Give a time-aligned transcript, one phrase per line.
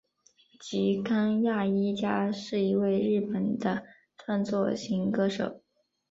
[0.59, 3.85] 吉冈亚衣加是一位日本的
[4.17, 5.61] 创作型歌手。